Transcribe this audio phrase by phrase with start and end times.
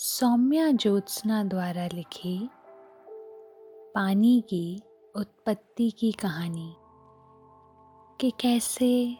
[0.00, 2.50] सौम्या ज्योत्सना द्वारा लिखी
[3.94, 4.82] पानी की
[5.16, 6.76] उत्पत्ति की कहानी
[8.20, 9.18] कि कैसे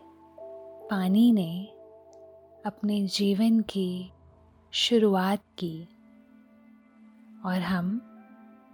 [0.90, 1.66] पानी ने
[2.66, 4.12] अपने जीवन की
[4.72, 5.84] शुरुआत की
[7.44, 8.00] और हम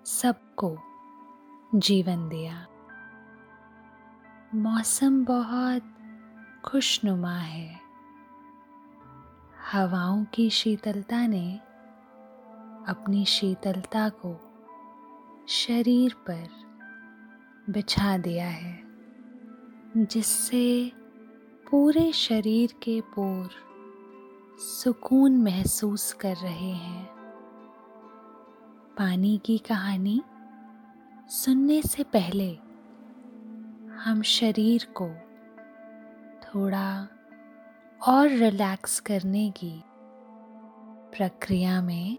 [0.07, 0.79] सबको
[1.75, 2.67] जीवन दिया।
[4.55, 5.83] मौसम बहुत
[6.65, 7.81] खुशनुमा है।
[9.73, 11.61] हवाओं की शीतलता ने
[12.89, 14.41] अपनी शीतलता को
[15.49, 16.49] शरीर पर
[17.71, 18.83] बिछा दिया है,
[19.97, 20.93] जिससे
[21.71, 23.51] पूरे शरीर के पोर
[24.59, 27.07] सुकून महसूस कर रहे हैं।
[28.99, 30.23] पानी की कहानी
[31.29, 32.59] सुनने से पहले
[33.95, 35.09] हम शरीर को
[36.43, 37.09] थोड़ा
[38.09, 39.85] और रिलैक्स करने की
[41.17, 42.19] प्रक्रिया में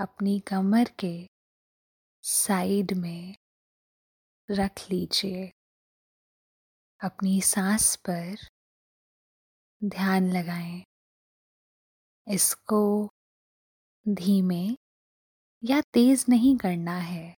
[0.00, 1.28] अपनी कमर के
[2.22, 3.34] साइड में
[4.50, 5.52] रख लीजिए।
[7.00, 8.36] अपनी सांस पर
[9.84, 10.82] ध्यान लगाएँ।
[12.28, 13.08] इसको
[14.08, 14.76] धीमे
[15.64, 17.34] या तेज नहीं करना है।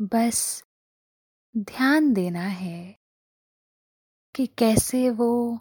[0.00, 0.64] बस
[1.56, 2.96] ध्यान देना है
[4.34, 5.58] कि कैसे वो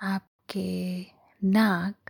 [0.00, 1.02] आपके
[1.44, 2.09] नाक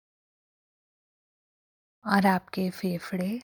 [2.05, 3.41] और आपके फेफड़े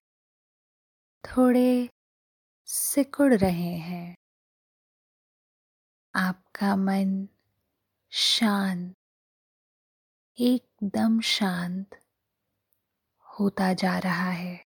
[1.23, 1.90] थोड़े
[2.66, 4.16] सिकुड़ रहे हैं।
[6.16, 7.28] आपका मन
[8.12, 8.94] शांत,
[10.40, 12.00] एकदम शांत
[13.40, 14.63] होता जा रहा है।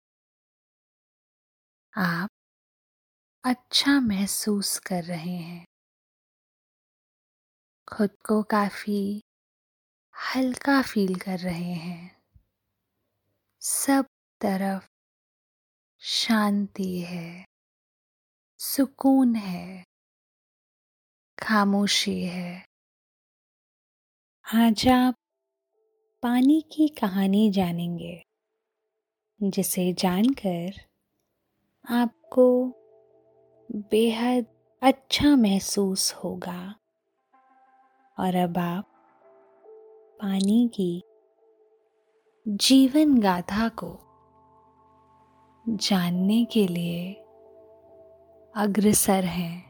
[1.97, 2.31] आप
[3.45, 5.65] अच्छा महसूस कर रहे हैं।
[7.89, 9.23] खुद को काफ़ी
[10.15, 12.16] हल्का फील कर रहे हैं।
[13.69, 14.07] सब
[14.41, 14.89] तरफ़
[15.99, 17.45] शांति है,
[18.59, 19.85] सुकून है,
[21.39, 22.67] खामोशी है।
[24.55, 25.15] आज आप
[26.23, 28.23] पानी की कहानी जानेंगे,
[29.43, 30.71] जिसे जानकर
[31.91, 32.69] आपको
[33.73, 34.47] बेहद
[34.83, 36.77] अच्छा महसूस होगा।
[38.19, 38.85] और अब आप
[40.21, 41.03] पानी की
[42.49, 44.01] जीवन गाथा को
[45.69, 47.13] जानने के लिए
[48.57, 49.67] अग्रसर हैं।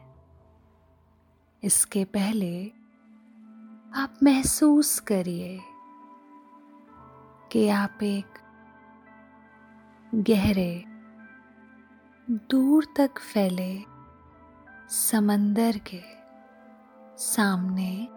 [1.63, 2.67] इसके पहले
[3.95, 5.59] आप महसूस करिए
[7.51, 8.39] कि आप एक
[10.15, 10.83] गहरे,
[12.29, 13.83] दूर तक फैले
[14.89, 16.01] समंदर के
[17.17, 18.07] सामने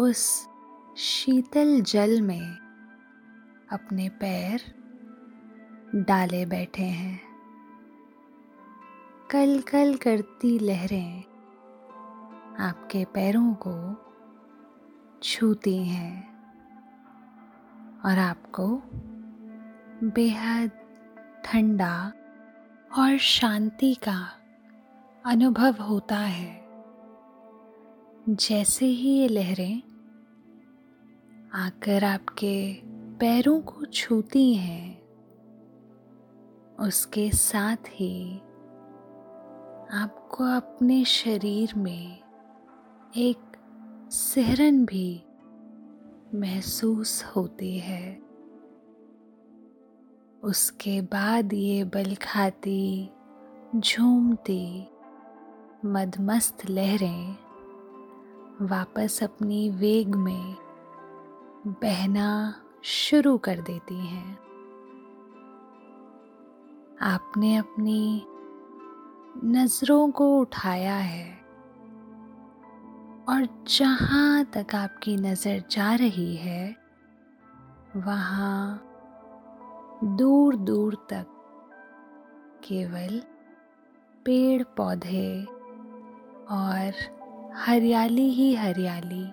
[0.00, 0.48] उस
[0.96, 2.63] शीतल जल में
[3.72, 4.60] अपने पैर
[5.94, 7.20] डाले बैठे हैं।
[9.30, 11.24] कल कल करती लहरें
[12.58, 13.74] आपके पैरों को
[15.22, 16.34] छूती हैं
[18.04, 18.82] और आपको
[20.08, 20.70] बेहद
[21.44, 22.12] ठंडा
[22.98, 24.30] और शांति का
[25.26, 26.64] अनुभव होता है।
[28.28, 29.82] जैसे ही ये लहरें
[31.54, 35.02] आकर आपके पैरों को छूती हैं,
[36.80, 38.38] उसके साथ ही
[39.92, 42.18] आपको अपने शरीर में
[43.16, 43.56] एक
[44.10, 45.24] सिहरन भी
[46.34, 48.22] महसूस होती है।
[50.44, 53.10] उसके बाद ये बल खाती,
[53.76, 54.88] झूमती,
[55.84, 57.36] मदमस्त लहरें
[58.62, 60.54] वापस अपनी वेग में
[61.66, 64.38] बहना शुरू कर देती हैं।
[67.02, 68.26] आपने अपनी
[69.44, 71.26] नज़रों को उठाया है
[73.28, 76.76] और जहाँ तक आपकी नज़र जा रही है,
[77.96, 78.80] वहाँ
[80.16, 81.26] दूर दूर तक
[82.64, 83.20] केवल
[84.26, 85.44] पेड़ पौधे
[86.50, 86.92] और
[87.56, 89.24] हरियाली ही हरियाली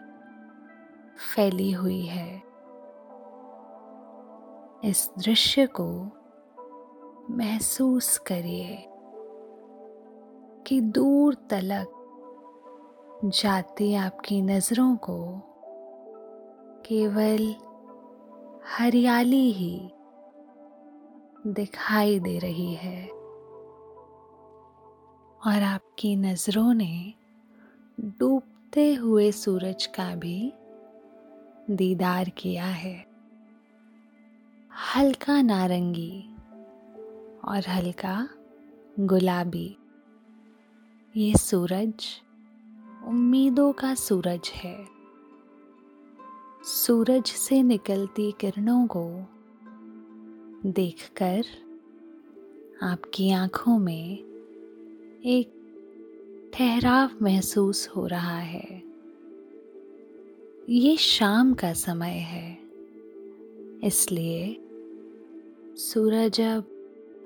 [1.36, 2.51] फैली हुई है।
[4.86, 6.06] इस दृश्य को
[7.30, 8.86] महसूस करिए
[10.68, 11.98] कि दूर तलक
[13.26, 15.42] जाती आपकी नज़रों को।
[16.86, 17.56] केवल
[18.78, 19.92] हरियाली ही
[21.48, 23.08] दिखाई दे रही है।
[25.48, 27.14] और आपकी नज़रों ने
[28.00, 30.54] डूबते हुए सूरज का भी
[31.72, 33.11] दीदार किया है।
[34.82, 36.24] हल्का नारंगी
[37.44, 38.30] और हल्का
[39.00, 39.78] गुलाबी।
[41.16, 42.06] ये सूरज
[43.08, 44.76] उम्मीदों का सूरज है।
[46.66, 49.06] सूरज से निकलती किरणों को
[50.66, 51.46] देखकर
[52.84, 54.18] आपकी आँखों में
[55.26, 55.54] एक
[56.54, 58.82] ठहराव महसूस हो रहा है।
[60.70, 62.58] ये शाम का समय है,
[63.84, 64.68] इसलिए
[65.76, 66.64] सूरज अब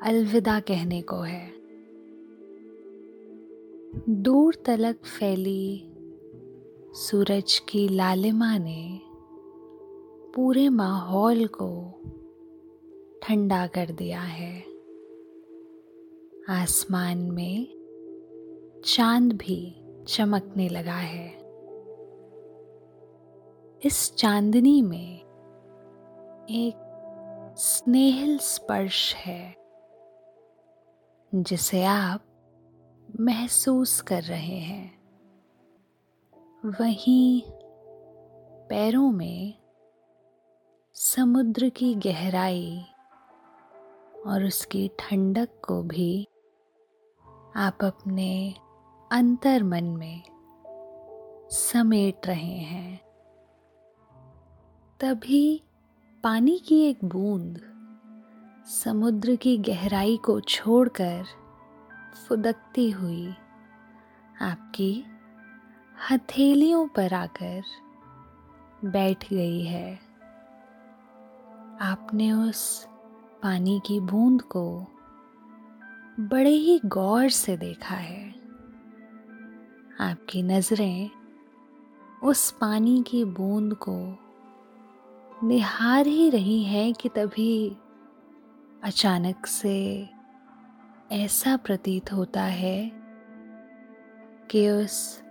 [0.03, 1.51] अलविदा कहने को है।
[4.09, 5.91] दूर तलक फैली
[6.93, 8.99] सूरज की लालिमा ने
[10.35, 11.93] पूरे माहौल को
[13.23, 14.65] ठंडा कर दिया है।
[16.49, 17.67] आसमान में
[18.85, 19.75] चाँद भी
[20.07, 21.45] चमकने लगा है।
[23.85, 25.19] इस चांदनी में
[26.45, 26.84] एक
[27.57, 29.55] स्नेहल स्पर्श है,
[31.35, 32.25] जिसे आप
[33.19, 34.99] महसूस कर रहे हैं।
[36.65, 37.41] वहीं
[38.69, 39.53] पैरों में
[40.93, 42.85] समुद्र की गहराई
[44.27, 46.27] और उसकी ठंडक को भी
[47.55, 48.55] आप अपने
[49.11, 50.23] अंतर मन में
[51.51, 53.01] समेट रहे हैं।
[54.99, 55.64] तभी
[56.25, 57.61] पानी की एक बूंद
[58.67, 61.25] समुद्र की गहराई को छोड़कर
[62.27, 63.33] फुदकती हुई
[64.41, 65.05] आपकी
[66.11, 67.61] हथेलियों पर आकर
[68.85, 69.99] बैठ गई है।
[71.81, 72.87] आपने उस
[73.43, 74.87] पानी की बूंद को
[76.19, 78.35] बड़े ही गौर से देखा है।
[79.99, 81.09] आपकी नज़रें
[82.23, 84.24] उस पानी की बूंद को
[85.43, 87.77] निहार ही रही हैं कि तभी
[88.83, 90.09] अचानक से
[91.11, 92.91] ऐसा प्रतीत होता है
[94.49, 95.23] कि उस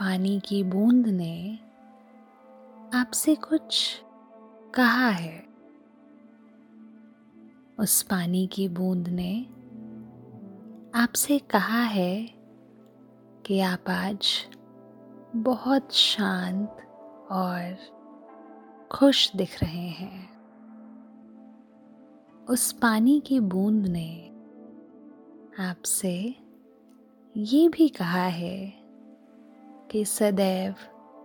[0.00, 1.58] पानी की बूंद ने
[2.94, 4.02] आपसे कुछ
[4.74, 5.46] कहा है।
[7.78, 9.46] उस पानी की बूंद ने
[10.94, 12.30] आपसे कहा है
[13.46, 14.46] कि आप आज
[15.36, 16.70] बहुत शांत
[17.30, 17.76] और
[18.92, 20.32] खुश दिख रहे हैं।
[22.46, 24.28] उस पानी की बूंद ने
[25.58, 26.34] आपसे
[27.36, 28.72] ये भी कहा है
[29.90, 30.74] कि सदैव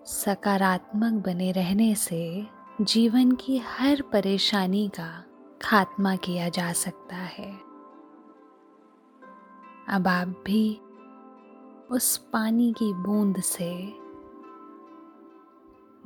[0.05, 2.47] सकारात्मक बने रहने से
[2.81, 5.23] जीवन की हर परेशानी का
[5.61, 7.51] खात्मा किया जा सकता है।
[9.89, 10.79] अब आप भी
[11.91, 13.93] उस पानी की बूंद से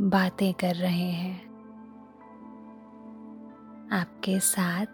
[0.02, 1.51] बातें कर रहे हैं।
[3.92, 4.86] आपके साथ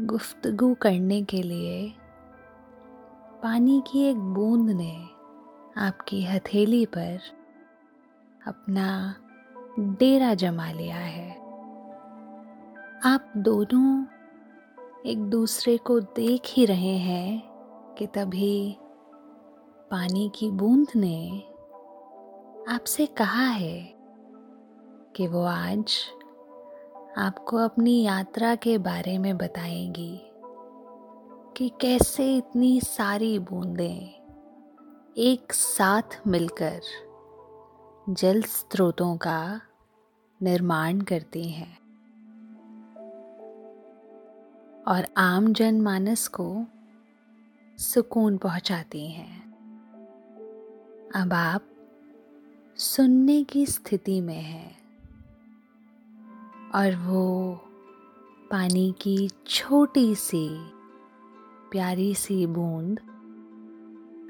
[0.00, 1.92] गुफ्तगु करने के लिए
[3.42, 5.04] पानी की एक बूंद ने
[5.76, 7.20] आपकी हथेली पर
[8.46, 9.14] अपना
[9.78, 11.30] डेरा जमा लिया है।
[13.04, 14.06] आप दोनों
[15.06, 17.42] एक दूसरे को देख ही रहे हैं
[17.98, 18.76] कि तभी
[19.90, 21.42] पानी की बूंद ने
[22.68, 23.94] आपसे कहा है
[25.16, 25.96] कि वो आज
[27.16, 30.20] आपको अपनी यात्रा के बारे में बताएँगी
[31.56, 34.22] कि कैसे इतनी सारी बूंदें
[35.18, 36.80] एक साथ मिलकर
[38.08, 39.60] जल स्रोतों का
[40.42, 41.78] निर्माण करती हैं।
[44.88, 46.64] और आम जनमानस को
[47.78, 49.52] सुकून पहुंचाती हैं।
[51.14, 51.62] अब आप
[52.76, 54.81] सुनने की स्थिति में हैं।
[56.74, 57.52] और वो
[58.50, 60.48] पानी की छोटी सी,
[61.70, 63.00] प्यारी सी बूंद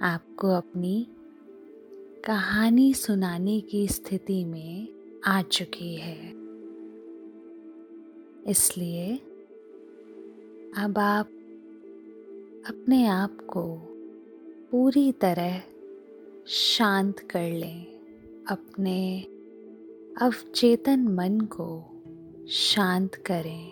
[0.02, 1.06] आपको अपनी
[2.25, 4.88] कहानी सुनाने की स्थिति में
[5.26, 6.30] आ चुकी है।
[8.46, 9.16] इसलिए
[10.78, 11.26] अब आप
[12.68, 13.76] अपने आप को
[14.70, 15.62] पूरी तरह
[16.46, 17.87] शांत कर लें,
[18.46, 19.22] अपने
[20.22, 21.91] अवचेतन मन को
[22.49, 23.68] शांत करें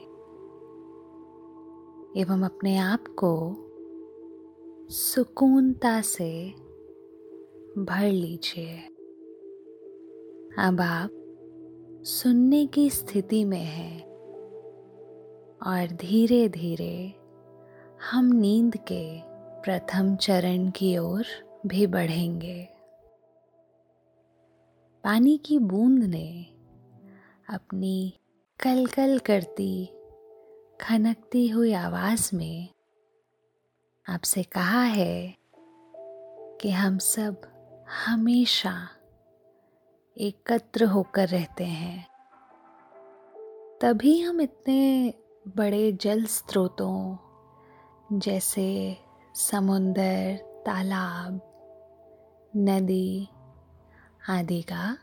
[2.16, 3.56] एवं अपने आप को
[4.90, 6.48] सुकूनता से
[7.78, 8.78] भर लीजिए।
[10.58, 11.10] अब आप
[12.04, 14.02] सुनने की स्थिति में हैं
[15.66, 17.14] और धीरे धीरे
[18.10, 19.20] हम नींद के
[19.62, 21.24] प्रथम चरण की ओर
[21.66, 22.68] भी बढ़ेंगे।
[25.04, 26.46] पानी की बूंद ने
[27.48, 28.19] अपनी
[28.62, 29.86] कलकल करती,
[30.80, 32.68] खनकती हुई आवाज़ में
[34.08, 35.36] आपसे कहा है
[36.60, 37.40] कि हम सब
[38.06, 38.88] हमेशा
[40.18, 42.06] एकत्र होकर रहते हैं।
[43.80, 45.14] तभी हम इतने
[45.56, 47.16] बड़े जल स्रोतों
[48.12, 48.96] जैसे
[49.34, 50.36] समुंदर,
[50.66, 51.40] तालाब,
[52.56, 53.28] नदी
[54.28, 54.98] आदि का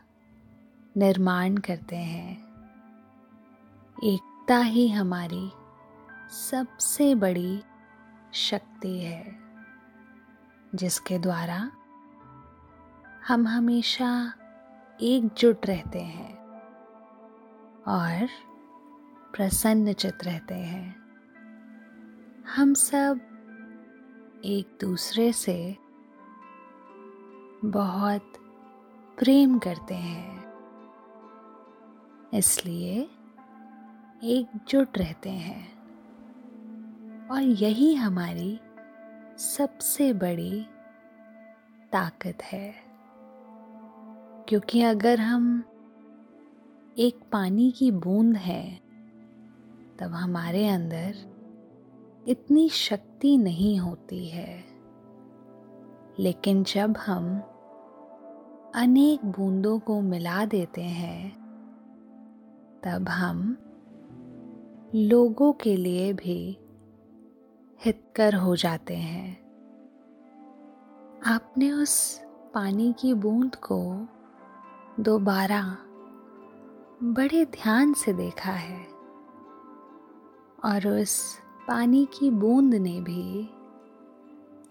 [0.96, 2.47] निर्माण करते हैं।
[4.04, 5.50] एकता ही हमारी
[6.30, 7.62] सबसे बड़ी
[8.32, 9.38] शक्ति है,
[10.74, 11.58] जिसके द्वारा
[13.28, 14.10] हम हमेशा
[15.00, 16.36] एकजुट रहते हैं
[17.88, 18.28] और
[19.34, 20.96] प्रसन्नचित रहते हैं।
[22.56, 23.20] हम सब
[24.44, 25.76] एक दूसरे से
[27.64, 28.32] बहुत
[29.18, 30.44] प्रेम करते हैं,
[32.34, 33.08] इसलिए
[34.24, 35.78] एकजुट रहते हैं।
[37.28, 38.60] और यही हमारी
[39.36, 40.66] सबसे बड़ी
[41.92, 42.74] ताकत है।
[44.48, 45.64] क्योंकि अगर हम
[46.98, 48.80] एक पानी की बूंद हैं,
[49.96, 51.14] तब हमारे अंदर
[52.28, 54.64] इतनी शक्ति नहीं होती है।
[56.18, 57.40] लेकिन जब हम
[58.74, 61.36] अनेक बूंदों को मिला देते हैं,
[62.84, 63.64] तब हम
[64.94, 66.58] लोगों के लिए भी
[67.84, 69.40] हितकर हो जाते हैं।
[71.26, 72.20] आपने उस
[72.54, 74.06] पानी की बूंद को
[75.00, 75.78] दोबारा
[77.02, 78.86] बड़े ध्यान से देखा है
[80.64, 83.50] और उस पानी की बूंद ने भी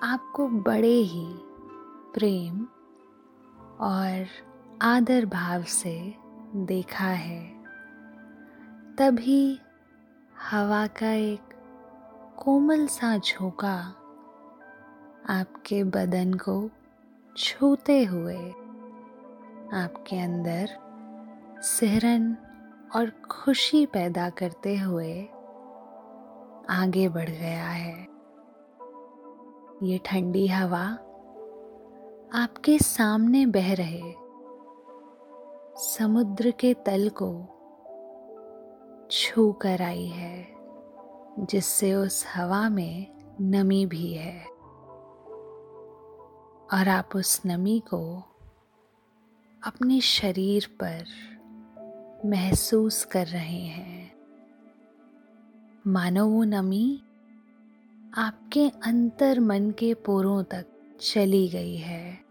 [0.03, 1.27] आपको बड़े ही
[2.13, 2.67] प्रेम
[3.79, 4.25] और
[4.81, 6.13] आदर भाव से
[6.55, 7.57] देखा है।
[8.97, 9.59] तभी
[10.41, 11.39] हवा का एक
[12.37, 13.73] कोमल सा झोंका
[15.29, 16.69] आपके बदन को
[17.37, 18.37] छूते हुए,
[19.73, 20.69] आपके अंदर
[21.61, 22.37] सिहरन
[22.95, 25.21] और खुशी पैदा करते हुए
[26.69, 28.07] आगे बढ़ गया है।
[29.83, 30.85] ये ठंडी हवा
[32.33, 34.13] आपके सामने बह रहे
[35.87, 37.31] समुद्र के तल को
[39.11, 40.47] छू कर आई है,
[41.39, 43.07] जिससे उस हवा में
[43.41, 44.45] नमी भी है।
[46.73, 48.23] और आप उस नमी को
[49.63, 51.05] अपने शरीर पर
[52.25, 54.13] महसूस कर रहे हैं।
[55.87, 57.03] मानो वो नमी
[58.17, 60.65] आपके अंतर मन के पोरों तक
[61.01, 62.23] चली गई है।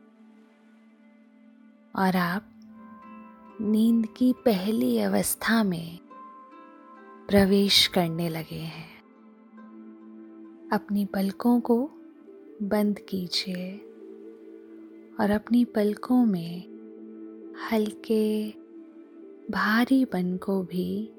[1.96, 2.42] और आप
[3.60, 6.05] नींद की पहली अवस्था में
[7.28, 8.96] प्रवेश करने लगे हैं।
[10.72, 11.90] अपनी पलकों को
[12.62, 13.76] बंद कीजिए
[15.20, 16.60] और अपनी पलकों में
[17.72, 18.50] हल्के
[19.50, 21.12] भारीपन को भी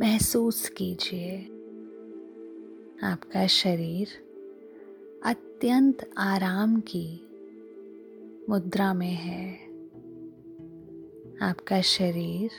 [0.00, 1.44] महसूस कीजिए।
[3.02, 4.08] आपका शरीर
[5.24, 7.28] अत्यंत आराम की
[8.48, 9.54] मुद्रा में है।
[11.42, 12.50] आपका शरीर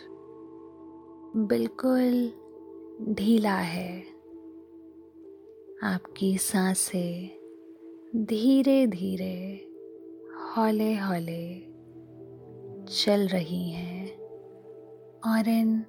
[1.38, 2.34] बिल्कुल
[3.14, 4.02] ढीला है।
[5.84, 7.30] आपकी साँसें
[8.26, 9.68] धीरे धीरे
[10.38, 11.60] हौले हौले
[12.94, 14.08] चल रही हैं
[15.26, 15.86] और इन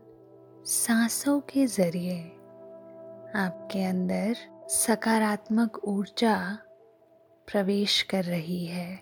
[0.64, 2.22] सांसों के ज़रिए
[3.37, 4.37] आपके अंदर
[4.68, 6.58] सकारात्मक ऊर्जा
[7.52, 8.94] प्रवेश कर रही है।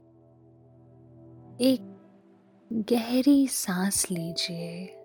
[1.60, 1.96] एक
[2.72, 4.99] गहरी सांस लीजिए।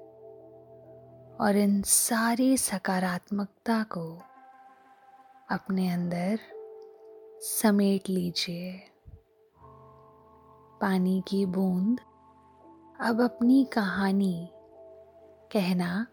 [1.39, 4.21] और इन सारी सकारात्मकता को
[5.51, 6.39] अपने अंदर
[7.41, 8.91] समेट लीजिए।
[10.81, 11.99] पानी की बूंद।
[12.99, 14.49] अब अपनी कहानी
[15.51, 16.07] कहना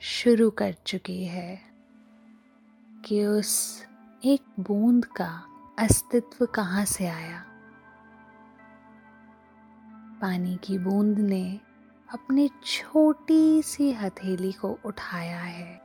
[0.00, 1.60] शुरू कर चुकी है
[3.04, 3.84] कि उस
[4.24, 5.42] एक बूंद का
[5.78, 7.44] अस्तित्व कहाँ से आया।
[10.22, 11.60] पानी की बूंद ने
[12.12, 15.78] अपनी छोटी सी हथेली को उठाया है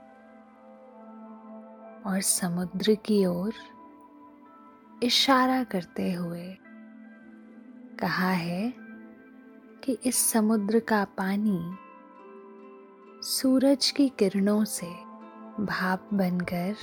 [2.06, 3.54] और समुद्र की ओर
[5.04, 6.58] इशारा करते हुए
[8.00, 8.74] कहा है
[9.84, 11.76] कि इस समुद्र का पानी
[13.24, 14.88] सूरज की किरणों से
[15.60, 16.76] भाप बनकर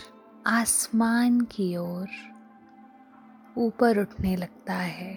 [0.46, 2.08] आसमान की ओर
[3.58, 5.14] ऊपर उठने लगता है,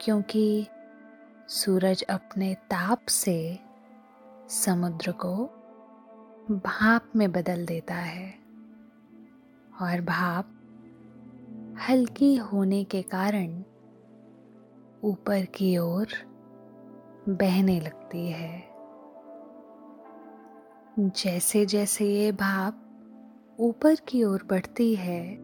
[0.00, 0.66] क्योंकि
[1.52, 3.58] सूरज अपने ताप से
[4.48, 5.46] समुद्र को
[6.50, 8.34] भाप में बदल देता है
[9.82, 10.44] और भाप
[11.88, 13.62] हल्की होने के कारण
[15.04, 16.06] ऊपर की ओर
[17.28, 18.64] बहने लगती है।
[20.98, 22.82] जैसे जैसे ये भाप
[23.60, 25.36] ऊपर की ओर बढ़ती है,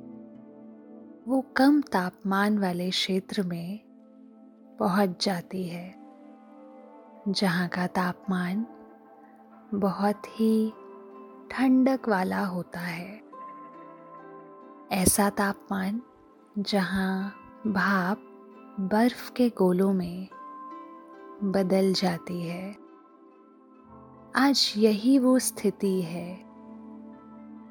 [1.28, 3.80] वो कम तापमान वाले क्षेत्र में
[4.78, 5.97] पहुँच जाती है।
[7.28, 8.66] जहाँ का तापमान
[9.74, 10.70] बहुत ही
[11.50, 13.22] ठंडक वाला होता है।
[14.92, 16.02] ऐसा तापमान
[16.58, 17.34] जहाँ
[17.66, 18.18] भाप
[18.80, 20.28] बर्फ़ के गोलों में
[21.42, 22.76] बदल जाती है।
[24.36, 26.40] आज यही वो स्थिति है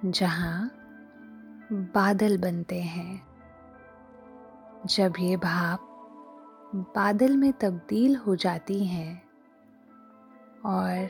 [0.06, 0.72] जहाँ
[1.72, 3.28] बादल बनते हैं।
[4.86, 5.80] जब ये भाप
[6.76, 9.27] बादल में तब्दील हो जाती हैं
[10.68, 11.10] और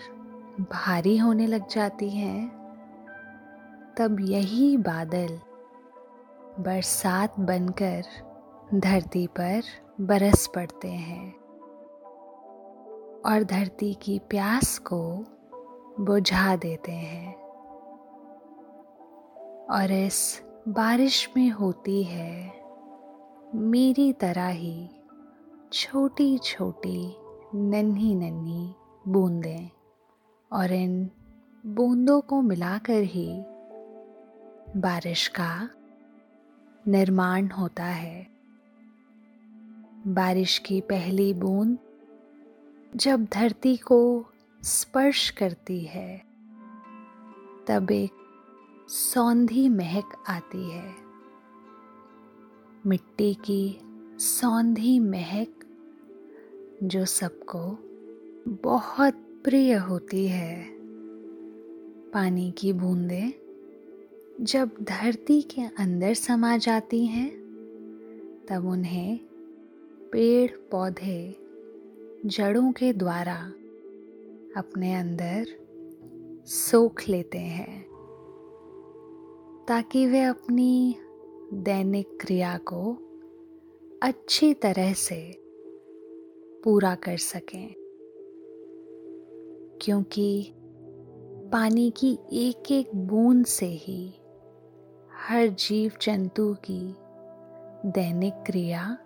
[0.61, 2.47] भारी होने लग जाती हैं,
[3.97, 5.39] तब यही बादल
[6.59, 8.03] बरसात बनकर
[8.73, 9.61] धरती पर
[10.01, 11.33] बरस पड़ते हैं
[13.25, 15.25] और धरती की प्यास को
[15.99, 17.35] बुझा देते हैं।
[19.71, 22.53] और इस बारिश में होती है,
[23.55, 24.89] मेरी तरह ही
[25.73, 27.15] छोटी छोटी
[27.55, 28.75] नन्ही नन्ही
[29.07, 29.69] बूंदें
[30.51, 31.09] और इन
[31.65, 33.43] बूंदों को मिलाकर ही
[34.77, 35.69] बारिश का
[36.87, 38.27] निर्माण होता है।
[40.07, 41.77] बारिश की पहली बूंद
[42.95, 44.25] जब धरती को
[44.63, 46.17] स्पर्श करती है,
[47.67, 48.11] तब एक
[48.89, 50.95] सौंधी महक आती है।
[52.85, 53.79] मिट्टी की
[54.19, 55.53] सौंधी महक
[56.83, 57.86] जो सबको
[58.47, 60.69] बहुत प्रिय होती है।
[62.13, 63.31] पानी की बूंदें
[64.41, 67.29] जब धरती के अंदर समा जाती हैं,
[68.49, 69.19] तब उन्हें
[70.11, 71.35] पेड़ पौधे
[72.25, 73.37] जड़ों के द्वारा
[74.57, 75.45] अपने अंदर
[76.45, 77.85] सोख लेते हैं,
[79.67, 80.95] ताकि वे अपनी
[81.53, 82.93] दैनिक क्रिया को
[84.03, 85.41] अच्छी तरह से
[86.63, 87.76] पूरा कर सकें।
[89.81, 90.53] क्योंकि
[91.51, 94.13] पानी की एक एक बूंद से ही
[95.13, 96.95] हर जीव जंतु की
[97.91, 98.97] दैनिक क्रिया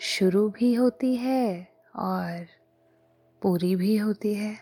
[0.00, 2.46] शुरू भी होती है और
[3.42, 4.58] पूरी भी होती है।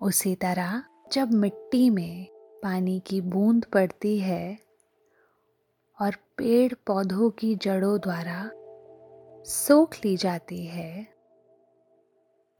[0.00, 0.82] उसी तरह
[1.12, 2.26] जब मिट्टी में
[2.62, 4.58] पानी की बूंद पड़ती है
[6.00, 8.50] और पेड़ पौधों की जड़ों द्वारा
[9.44, 11.17] सोख ली जाती है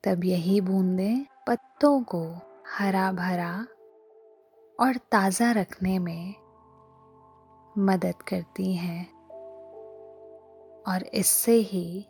[0.08, 2.40] तब यही बूंदें पत्तों को
[2.78, 3.66] हरा भरा
[4.80, 6.34] और ताज़ा रखने में
[7.78, 9.10] मदद करती हैं
[10.82, 12.06] और इससे ही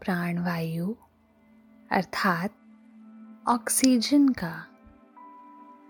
[0.00, 0.94] प्राणवायु
[1.90, 2.50] अर्थात
[3.48, 4.66] ऑक्सीजन का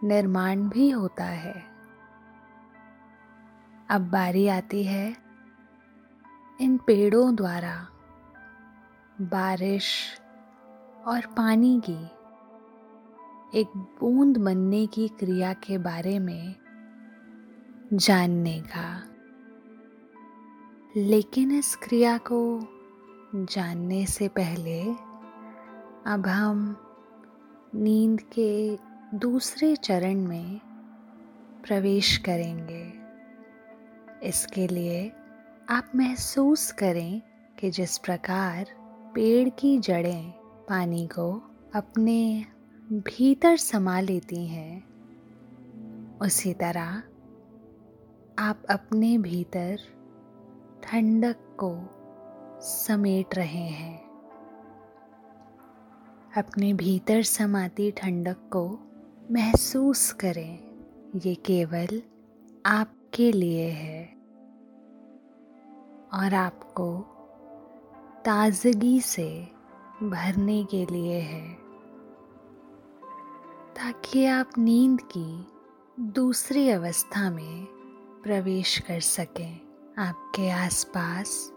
[0.04, 1.62] निर्माण भी होता है।
[3.90, 5.16] अब बारी आती है
[6.60, 7.88] इन पेड़ों द्वारा
[9.20, 10.18] बारिश
[11.06, 12.04] और पानी की
[13.60, 16.54] एक बूंद बनने की क्रिया के बारे में
[17.92, 19.02] जानने का।
[20.96, 22.66] लेकिन इस क्रिया को
[23.34, 24.82] जानने से पहले
[26.06, 26.76] अब हम
[27.74, 28.78] नींद के
[29.14, 30.60] दूसरे चरण में
[31.66, 32.92] प्रवेश करेंगे।
[34.28, 35.12] इसके लिए
[35.70, 37.22] आप महसूस करें
[37.58, 38.66] कि जिस प्रकार
[39.14, 40.41] पेड़ की जड़ें
[40.72, 41.42] पानी को
[41.74, 42.44] अपने
[42.92, 44.84] भीतर समा लेती हैं।
[46.18, 47.02] उसी तरह
[48.38, 49.78] आप अपने भीतर
[50.82, 51.78] ठंडक को
[52.60, 54.04] समेट रहे हैं।
[56.36, 58.78] अपने भीतर समाती ठंडक को
[59.30, 60.58] महसूस करें।
[61.16, 62.02] ये केवल
[62.66, 64.04] आपके लिए है।
[66.14, 67.00] और आपको
[68.24, 69.61] ताजगी से
[70.02, 71.54] भरने के लिए है,
[73.76, 75.46] ताकि आप नींद की
[76.00, 77.64] दूसरी अवस्था में
[78.22, 79.60] प्रवेश कर सकें।
[79.98, 81.52] आपके आसपास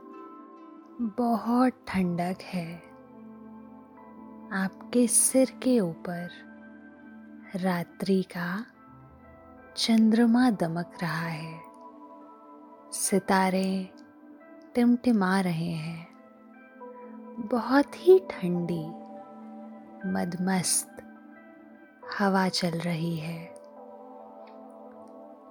[1.01, 2.75] बहुत ठंडक है।
[4.51, 6.29] आपके सिर के ऊपर
[7.55, 8.65] रात्रि का
[9.77, 11.62] चंद्रमा दमक रहा है।
[12.91, 13.89] सितारे
[14.75, 16.14] टिमटिमा रहे हैं।
[17.39, 18.88] बहुत ही ठंडी,
[20.10, 20.98] मदमस्त
[22.19, 23.48] हवा चल रही है।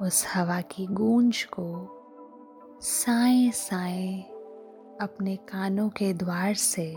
[0.01, 1.89] उस हवा की गूंज को
[2.81, 4.23] साए साए
[5.01, 6.95] अपने कानों के द्वार से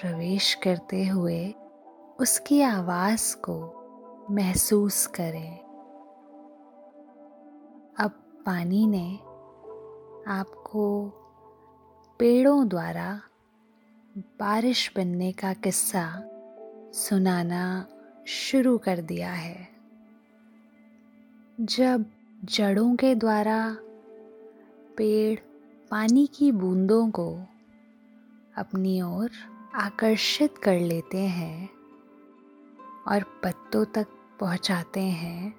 [0.00, 1.54] प्रवेश करते हुए
[2.20, 3.74] उसकी आवाज़ को
[4.30, 5.58] महसूस करें।
[8.00, 8.10] अब
[8.46, 9.16] पानी ने
[10.32, 11.12] आपको
[12.18, 13.20] पेड़ों द्वारा
[14.18, 16.22] बारिश बनने का किस्सा
[16.94, 17.86] सुनाना
[18.26, 19.68] शुरू कर दिया है।
[21.60, 22.04] जब
[22.44, 23.76] जड़ों के द्वारा
[24.96, 25.38] पेड़
[25.90, 27.40] पानी की बूंदों को
[28.56, 29.30] अपनी ओर
[29.74, 31.70] आकर्षित कर लेते हैं
[33.08, 34.06] और पत्तों तक
[34.40, 35.54] पहुंचाते हैं,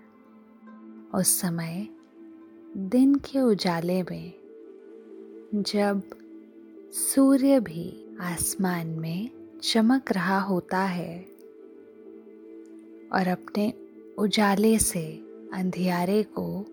[1.09, 1.87] उस समय
[2.77, 4.33] दिन के उजाले में
[5.55, 6.01] जब
[6.91, 9.29] सूर्य भी आसमान में
[9.63, 11.19] चमक रहा होता है
[13.13, 13.73] और अपने
[14.17, 15.15] उजाले से
[15.53, 16.65] अंधियारे को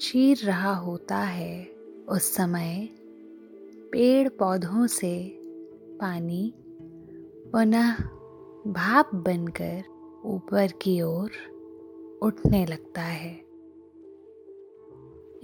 [0.00, 1.66] चीर रहा होता है।
[2.08, 2.88] उस समय
[3.92, 5.38] पेड़ पौधों से
[6.00, 6.54] पानी
[7.52, 7.92] पुनः
[8.66, 9.82] भाप बनकर
[10.24, 11.30] ऊपर की ओर
[12.22, 13.44] उठने लगता है।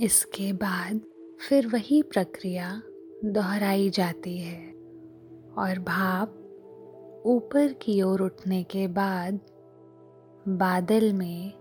[0.01, 1.01] इसके बाद
[1.49, 2.83] फिर वही प्रक्रिया
[3.25, 4.71] दोहराई जाती है
[5.59, 6.29] और भाप
[7.27, 9.35] ऊपर की ओर उठने के बाद
[10.49, 11.53] बादल में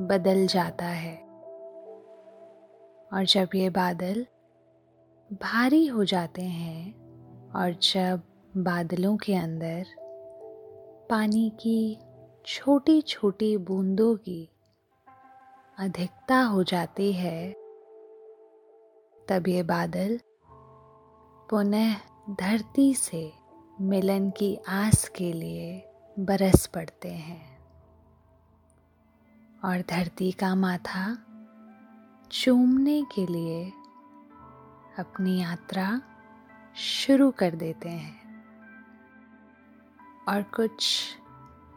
[0.00, 1.16] बदल जाता है।
[3.12, 4.26] और जब ये बादल
[5.32, 6.94] भारी हो जाते हैं
[7.52, 8.22] और जब
[8.56, 9.86] बादलों के अंदर
[11.10, 11.98] पानी की
[12.46, 14.48] छोटी छोटी बूंदों की
[15.78, 17.52] अधिकता हो जाती है,
[19.28, 20.20] तब ये बादल
[21.50, 21.94] पुनः
[22.30, 23.32] धरती से
[23.80, 27.58] मिलन की आस के लिए बरस पड़ते हैं।
[29.64, 31.18] और धरती का माथा
[32.32, 33.72] चूमने के लिए
[34.98, 36.02] अपनी यात्रा
[36.76, 38.44] शुरू कर देते हैं।
[40.28, 41.04] और कुछ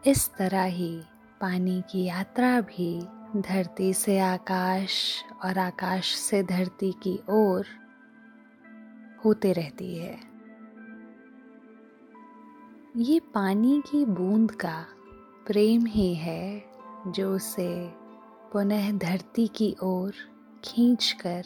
[0.06, 1.02] इस तरह ही
[1.40, 3.02] पानी की यात्रा भी
[3.40, 7.79] धरती से आकाश और आकाश से धरती की ओर
[9.24, 10.18] होते रहती है।
[12.96, 14.86] ये पानी की बूंद का
[15.46, 16.64] प्रेम ही है
[17.06, 17.88] जो उसे
[18.52, 20.14] पुनः धरती की ओर
[20.64, 21.44] खींच कर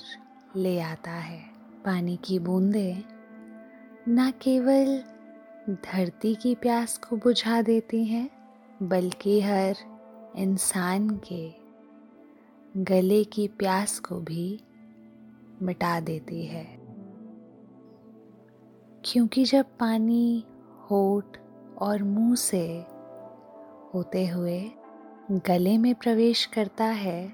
[0.56, 1.44] ले आता है।
[1.84, 3.02] पानी की बूंदें
[4.08, 5.04] न केवल
[5.70, 8.30] धरती की प्यास को बुझा देती हैं,
[8.82, 9.76] बल्कि हर
[10.36, 11.54] इंसान के
[12.76, 14.60] गले की प्यास को भी
[15.62, 16.83] मिटा देती है।
[19.04, 20.46] क्योंकि जब पानी
[20.90, 21.36] होठ
[21.78, 22.86] और मुँह से
[23.94, 24.72] होते हुए
[25.30, 27.28] गले में प्रवेश करता है,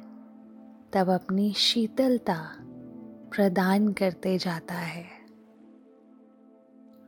[0.92, 2.56] तब अपनी शीतलता
[3.32, 5.06] प्रदान करते जाता है।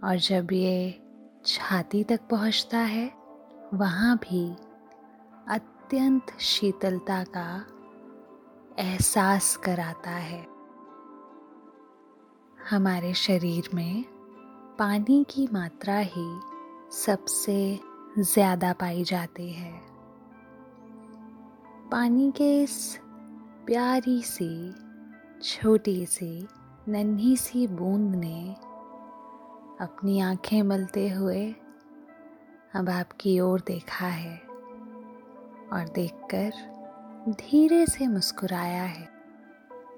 [0.05, 1.03] और जब ये
[1.47, 3.13] छाती तक पहुँचता है,
[3.75, 4.57] वहाँ भी
[5.49, 7.67] अत्यंत शीतलता का
[8.79, 10.47] एहसास कराता है।
[12.71, 14.12] हमारे शरीर में
[14.83, 16.41] पानी की मात्रा ही
[16.93, 17.81] सबसे
[18.19, 19.73] ज़्यादा पाई जाती है।
[21.93, 22.99] पानी के इस
[23.67, 24.75] प्यारी सी,
[25.43, 26.49] छोटी सी,
[26.89, 28.55] नन्ही सी बूंद ने
[29.81, 31.55] अपनी आँखें मलते हुए
[32.75, 34.37] अब आपकी ओर देखा है
[35.73, 39.09] और देखकर धीरे से मुस्कुराया है।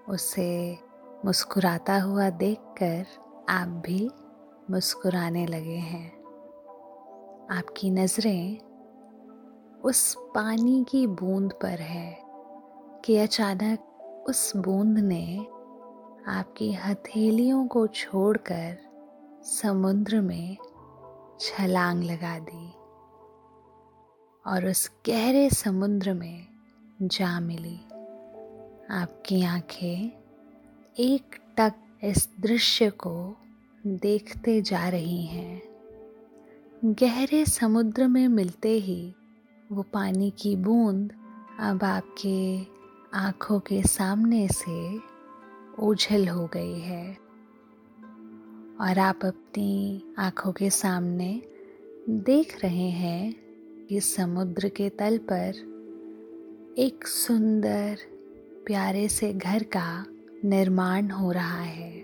[0.09, 0.79] उसे
[1.25, 3.07] मुस्कुराता हुआ देखकर
[3.49, 4.11] आप भी
[4.71, 6.25] मुस्कुराने लगे हैं।
[7.51, 8.59] आपकी नज़रें
[9.85, 12.19] उस पानी की बूंद पर है
[13.05, 13.79] कि अचानक
[14.29, 15.39] उस बूंद ने
[16.27, 18.79] आपकी हथेलियों को छोड़कर
[19.45, 20.57] समुद्र में
[21.41, 22.73] छलांग लगा दी
[24.47, 26.47] और उस गहरे समुद्र में
[27.03, 27.81] जा मिली।
[28.91, 30.13] आपकी आँखें
[30.99, 31.75] एक टक
[32.05, 33.37] इस दृश्य को
[33.87, 35.63] देखते जा रही हैं।
[36.85, 39.15] गहरे समुद्र में मिलते ही
[39.73, 41.13] वो पानी की बूंद
[41.61, 42.61] अब आपके
[43.19, 44.99] आँखों के सामने से
[45.79, 47.19] ओझल हो गई है।
[48.81, 51.43] और आप अपनी आँखों के सामने
[52.09, 53.35] देख रहे हैं
[53.89, 55.55] कि समुद्र के तल पर
[56.79, 57.99] एक सुंदर,
[58.67, 60.07] प्यारे से घर का
[60.45, 62.04] निर्माण हो रहा है।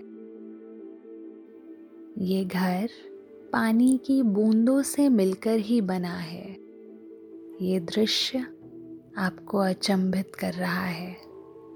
[2.21, 2.89] ये घर
[3.53, 6.57] पानी की बूंदों से मिलकर ही बना है।
[7.61, 8.45] ये दृश्य
[9.17, 11.17] आपको अचंभित कर रहा है।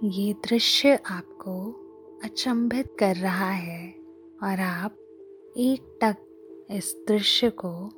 [0.04, 1.72] ये दृश्य आपको
[2.24, 3.90] अचंभित कर रहा है
[4.44, 4.96] और आप
[5.58, 6.16] एक टक
[6.72, 7.90] इस दृश्य को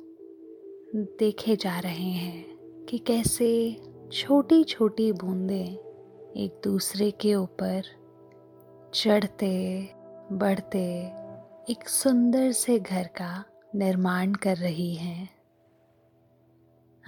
[0.96, 2.56] देखे जा रहे हैं
[2.88, 3.76] कि कैसे
[4.12, 5.76] छोटी छोटी बूंदें
[6.36, 7.82] एक दूसरे के ऊपर
[8.94, 9.90] चढ़ते,
[10.32, 11.27] बढ़ते
[11.70, 15.30] एक सुंदर से घर का निर्माण कर रही हैं।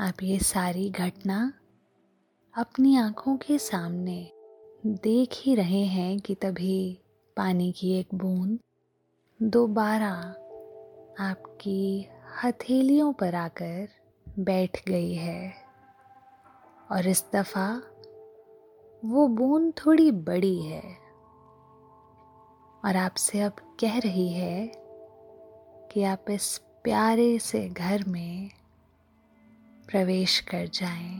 [0.01, 1.53] आप ये सारी घटना
[2.57, 4.33] अपनी आँखों के सामने
[4.87, 7.01] देख ही रहे हैं कि तभी
[7.37, 8.59] पानी की एक बूंद
[9.42, 10.14] दोबारा
[11.20, 12.09] आपकी
[12.44, 13.88] हथेलियों पर आकर
[14.38, 15.55] बैठ गई है।
[16.92, 17.83] और इस दफ़ा
[19.05, 20.99] वो बूंद थोड़ी बड़ी है।
[22.84, 24.72] और आपसे अब कह रही है
[25.92, 28.50] कि आप इस प्यारे से घर में
[29.86, 31.18] प्रवेश कर जाएँ।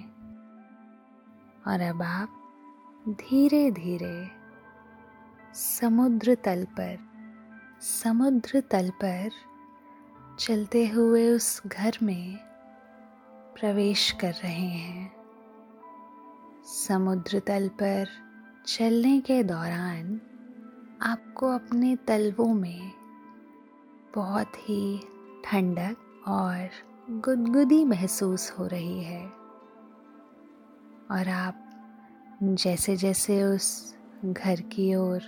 [1.67, 2.37] और अब आप
[3.09, 4.29] धीरे धीरे
[5.55, 6.99] समुद्र तल पर,
[7.81, 9.31] समुद्र तल पर
[10.39, 12.37] चलते हुए उस घर में
[13.61, 15.13] प्रवेश कर रहे हैं।
[16.65, 18.09] समुद्र तल पर
[18.67, 20.21] चलने के दौरान
[21.03, 22.93] आपको अपने तलवों में
[24.15, 25.01] बहुत ही
[25.45, 25.97] ठंडक
[26.29, 26.71] और
[27.11, 29.27] गुदगुदी महसूस हो रही है।
[31.11, 31.71] और आप
[32.43, 35.21] जैसे जैसे उस घर की ओर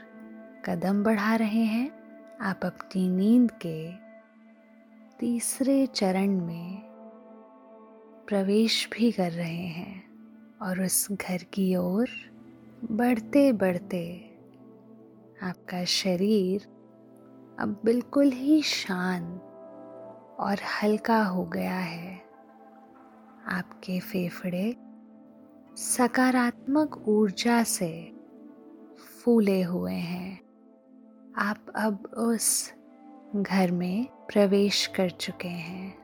[0.64, 1.90] कदम बढ़ा रहे हैं,
[2.38, 3.92] आप अपनी नींद के
[5.18, 6.82] तीसरे चरण में
[8.28, 10.04] प्रवेश भी कर रहे हैं
[10.62, 12.08] और उस घर की ओर
[12.90, 14.31] बढ़ते बढ़ते
[15.42, 16.62] आपका शरीर
[17.58, 19.40] अब बिल्कुल ही शांत
[20.40, 22.16] और हल्का हो गया है।
[23.46, 24.76] आपके फेफड़े
[25.76, 28.16] सकारात्मक ऊर्जा से
[29.24, 30.40] फूले हुए हैं।
[31.36, 32.72] आप अब उस
[33.36, 35.98] घर में प्रवेश कर चुके हैं।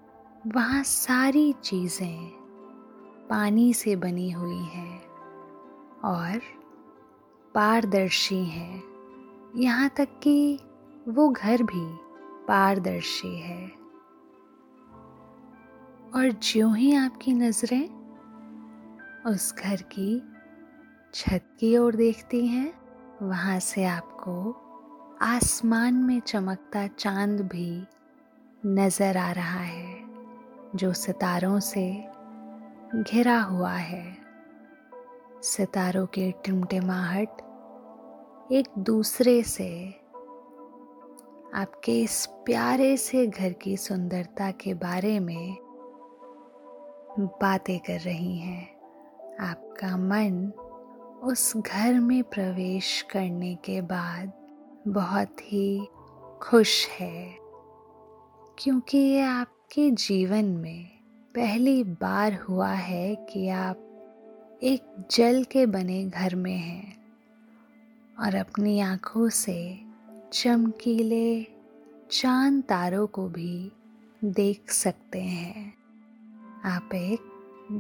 [0.46, 2.31] वहाँ सारी चीज़ें
[3.31, 5.03] पानी से बनी हुई हैं
[6.05, 6.40] और
[7.55, 8.88] पारदर्शी हैं।
[9.59, 10.59] यहाँ तक कि
[11.09, 11.99] वो घर भी
[12.49, 13.68] पारदर्शी है।
[16.14, 17.88] और ज्यों ही आपकी नज़रें
[19.27, 20.23] उस घर की
[21.14, 22.75] छत की ओर देखती हैं,
[23.23, 24.53] वहाँ से आपको
[25.23, 27.87] आसमान में चमकता चाँद भी
[28.66, 30.05] नज़र आ रहा है,
[30.75, 32.09] जो सितारों से
[32.94, 34.16] घिरा हुआ है।
[35.42, 37.47] सितारों के टिमटिमाहट
[38.52, 39.87] एक दूसरे से,
[41.54, 45.56] आपके इस प्यारे से घर की सुंदरता के बारे में
[47.42, 48.68] बातें कर रही हैं।
[49.40, 50.52] आपका मन
[51.22, 54.32] उस घर में प्रवेश करने के बाद
[54.88, 55.88] बहुत ही
[56.42, 57.34] खुश है,
[58.58, 60.88] क्योंकि ये आपके जीवन में
[61.34, 67.08] पहली बार हुआ है कि आप एक जल के बने घर में हैं।
[68.20, 69.81] और अपनी आँखों से
[70.33, 71.46] चमकीले
[72.11, 73.72] चाँद तारों को भी
[74.24, 75.74] देख सकते हैं।
[76.64, 77.20] आप एक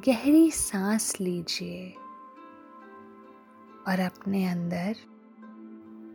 [0.06, 1.94] गहरी सांस लीजिए
[3.88, 4.96] और अपने अंदर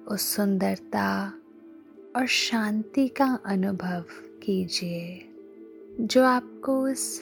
[0.07, 1.33] उस सुंदरता
[2.15, 4.05] और शांति का अनुभव
[4.43, 5.29] कीजिए,
[6.01, 7.19] जो आपको उस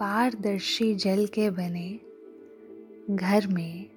[0.00, 2.00] पारदर्शी जल के बने
[3.10, 3.95] घर में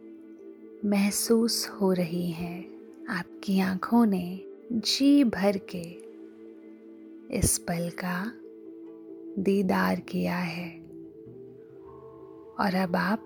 [0.85, 2.71] महसूस हो रही हैं।
[3.09, 6.09] आपकी आँखों ने जी भर के
[7.37, 8.31] इस पल का
[9.41, 10.79] दीदार किया है।
[12.59, 13.23] और अब आप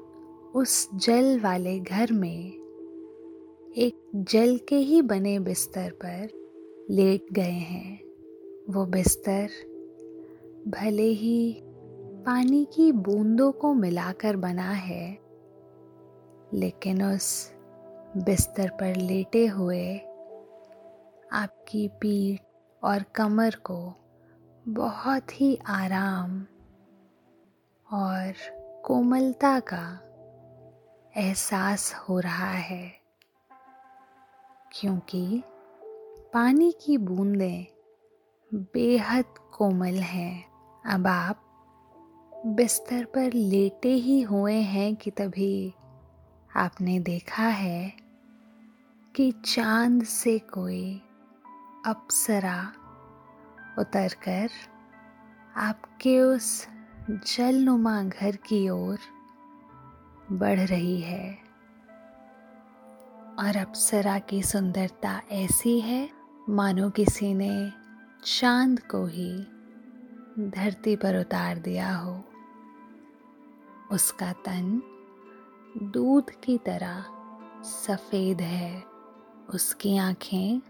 [0.55, 2.51] उस जल वाले घर में
[3.77, 6.29] एक जल के ही बने बिस्तर पर
[6.89, 8.03] लेट गए हैं।
[8.69, 9.49] वो बिस्तर
[10.67, 11.61] भले ही
[12.25, 15.22] पानी की बूंदों को मिलाकर बना है
[16.53, 17.51] लेकिन उस
[18.17, 19.97] बिस्तर पर लेटे हुए
[21.33, 22.41] आपकी पीठ
[22.83, 23.93] और कमर को
[24.65, 26.39] बहुत ही आराम
[27.87, 28.33] और
[28.85, 29.85] कोमलता का
[31.17, 32.91] एहसास हो रहा है,
[34.71, 35.43] क्योंकि
[36.33, 37.65] पानी की बूंदें
[38.73, 40.45] बेहद कोमल हैं।
[40.85, 41.39] अब आप
[42.45, 45.73] बिस्तर पर लेटे ही हुए हैं कि तभी
[46.55, 47.93] आपने देखा है
[49.15, 51.01] कि चाँद से कोई
[51.85, 52.73] अप्सरा
[53.79, 54.49] उतरकर
[55.57, 56.67] आपके उस
[57.09, 58.97] जलनुमा घर की ओर
[60.31, 61.39] बढ़ रही है।
[63.39, 66.09] और अप्सरा की सुंदरता ऐसी है,
[66.49, 67.71] मानो किसी ने
[68.25, 69.43] चाँद को ही
[70.49, 72.23] धरती पर उतार दिया हो।
[73.91, 74.81] उसका तन
[75.77, 77.05] दूध की तरह
[77.63, 78.83] सफ़ेद है।
[79.53, 80.61] उसकी आँखें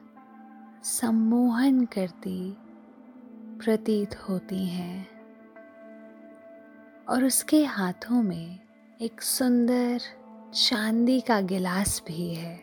[0.83, 2.57] सम्मोहन करती
[3.57, 5.07] प्रतीत होती हैं।
[7.09, 8.59] और उसके हाथों में
[9.01, 9.99] एक सुंदर
[10.53, 12.61] चांदी का गिलास भी है।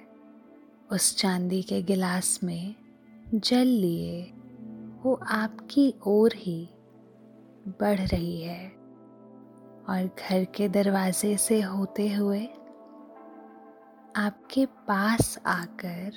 [0.93, 2.75] उस चांदी के गिलास में
[3.35, 4.33] जल लिए
[5.03, 6.69] वो आपकी ओर ही
[7.69, 8.80] बढ़ रही है।
[9.91, 12.47] और घर के दरवाजे से होते हुए
[14.17, 16.13] आपके पास आकर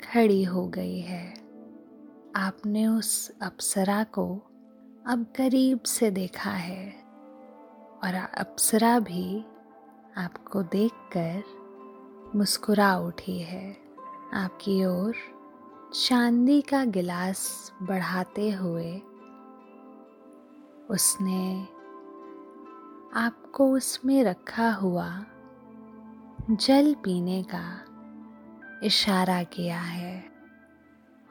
[0.00, 1.34] खड़ी हो गई है।
[2.36, 4.26] आपने उस अप्सरा को
[5.06, 6.92] अब करीब से देखा है
[8.04, 9.44] और अप्सरा भी
[10.16, 11.42] आपको देखकर
[12.36, 13.76] मुस्कुरा उठी है।
[14.34, 15.14] आपकी ओर
[15.94, 19.02] चांदी का गिलास बढ़ाते हुए
[20.90, 21.68] उसने
[23.16, 25.24] आपको उसमें रखा हुआ
[26.50, 27.84] जल पीने का
[28.82, 30.24] इशारा किया है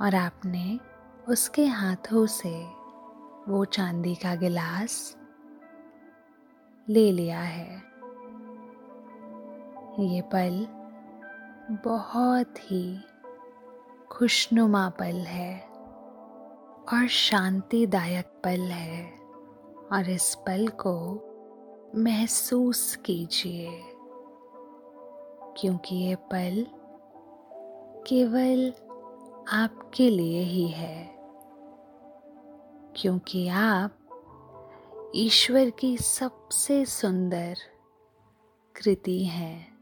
[0.01, 0.79] और आपने
[1.29, 2.65] उसके हाथों से
[3.47, 5.17] वो चांदी का गिलास
[6.89, 7.83] ले लिया है।
[9.99, 10.67] ये पल
[11.83, 12.99] बहुत ही
[14.11, 15.61] खुशनुमा पल है
[16.93, 19.11] और शांतिदायक पल है
[19.91, 21.25] और इस पल को
[21.95, 23.81] महसूस कीजिए,
[25.57, 26.67] क्योंकि ये पल
[28.07, 28.73] केवल
[29.49, 31.15] आपके लिए ही है।
[32.95, 33.91] क्योंकि आप
[35.15, 37.55] ईश्वर की सबसे सुंदर
[38.75, 39.79] कृति हैं।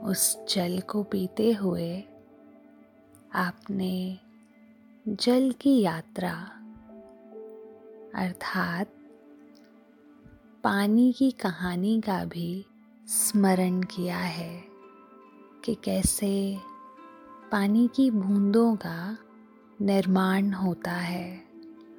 [0.00, 2.04] उस जल को पीते हुए
[3.34, 4.18] आपने
[5.08, 6.32] जल की यात्रा,
[8.14, 8.94] अर्थात
[10.68, 12.66] पानी की कहानी का भी
[13.06, 14.64] स्मरण किया है
[15.64, 16.58] कि कैसे
[17.52, 19.18] पानी की बूंदों का
[19.82, 21.42] निर्माण होता है।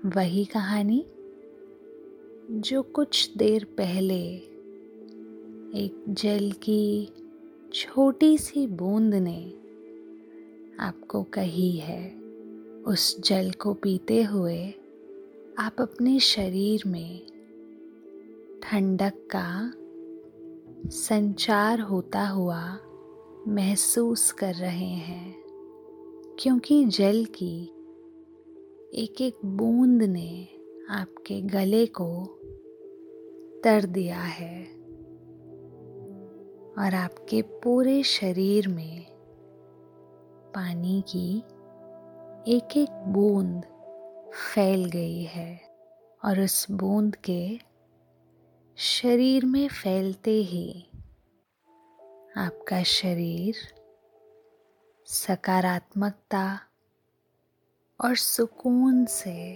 [0.06, 1.06] वही कहानी
[2.52, 4.36] जो कुछ देर पहले
[5.76, 7.14] एक जल की
[7.74, 9.54] छोटी सी बूंद ने
[10.80, 12.16] आपको कही है।
[12.88, 14.74] उस जल को पीते हुए
[15.60, 17.39] आप अपने शरीर में
[18.64, 19.72] ठंडक का
[20.90, 22.78] संचार होता हुआ
[23.48, 25.36] महसूस कर रहे हैं,
[26.40, 27.64] क्योंकि जल की
[28.94, 30.48] एक एक बूंद ने
[30.90, 32.26] आपके गले को
[33.64, 34.66] तर दिया है
[36.78, 39.06] और आपके पूरे शरीर में
[40.56, 41.38] पानी की
[42.48, 43.64] एक एक बूंद
[44.56, 45.62] फैल गई है
[46.26, 47.69] और उस बूंद के
[48.82, 50.86] शरीर में फैलते ही
[52.38, 53.56] आपका शरीर
[55.06, 56.60] सकारात्मकता
[58.00, 59.54] और सुकून से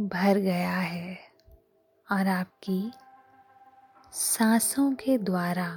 [0.00, 1.18] भर गया है
[2.12, 2.92] और आपकी
[4.12, 5.68] सांसों के द्वारा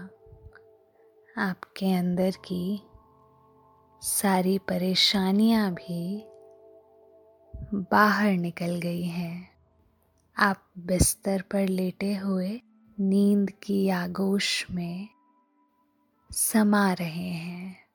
[1.37, 2.81] आपके अंदर की
[4.01, 6.23] सारी परेशानियाँ भी
[7.91, 9.56] बाहर निकल गई हैं।
[10.39, 12.61] आप बिस्तर पर लेटे हुए
[12.99, 15.07] नींद की आगोश में
[16.31, 17.86] समा रहे हैं।